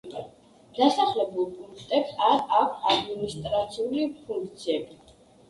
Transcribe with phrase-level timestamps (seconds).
[0.77, 5.01] დასახლებულ პუნქტებს არ აქვთ ადმინისტრაციული ფუნქციები.